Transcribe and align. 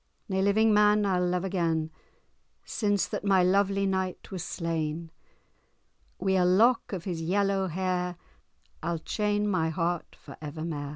Nae 0.27 0.41
living 0.41 0.73
man 0.73 1.05
I'll 1.05 1.27
love 1.27 1.43
again, 1.43 1.91
Since 2.65 3.07
that 3.09 3.23
my 3.23 3.43
lovely 3.43 3.85
knight 3.85 4.31
was 4.31 4.43
slain, 4.43 5.11
Wi' 6.17 6.37
ae 6.41 6.43
lock 6.43 6.91
of 6.91 7.03
his 7.03 7.21
yellow 7.21 7.67
hair, 7.67 8.15
I'll 8.81 8.97
chain 8.97 9.47
my 9.47 9.69
heart 9.69 10.15
for 10.15 10.37
evermair. 10.41 10.89